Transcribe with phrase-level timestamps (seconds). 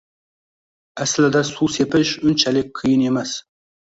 [1.03, 3.35] Aslida suv sepish unchalik qiyin emas.